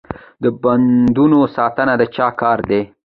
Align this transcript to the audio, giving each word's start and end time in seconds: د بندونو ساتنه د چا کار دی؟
د 0.43 0.45
بندونو 0.61 1.39
ساتنه 1.55 1.93
د 2.01 2.03
چا 2.15 2.27
کار 2.41 2.59
دی؟ 2.69 2.81